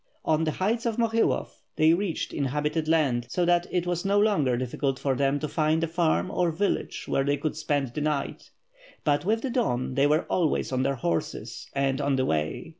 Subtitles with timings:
[0.25, 4.57] On the heights of Mohilov, they reached inhabitated land, so that it was no longer
[4.57, 8.49] difficult for them to find a fann or village where they could spend the night,
[9.03, 12.69] but with the dawn they were always on their horses, and on the way.